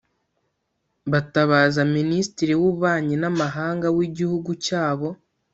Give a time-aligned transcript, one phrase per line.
[1.11, 5.07] batabaza Minisitiri w’Ububanyi n’Amahanga w’igihugu cyabo